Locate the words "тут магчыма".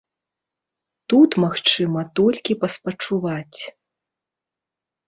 1.13-2.01